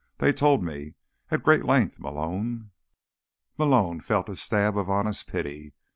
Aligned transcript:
They 0.17 0.33
told 0.33 0.63
me. 0.63 0.95
At 1.29 1.43
great 1.43 1.63
length, 1.63 1.99
Malone." 1.99 2.71
Malone 3.55 3.99
felt 3.99 4.29
a 4.29 4.35
stab 4.35 4.75
of 4.75 4.89
honest 4.89 5.27
pity. 5.27 5.75